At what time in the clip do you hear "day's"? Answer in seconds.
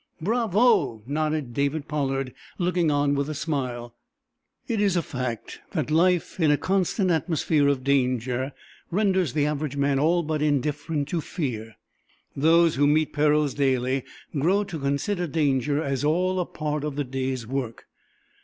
17.03-17.45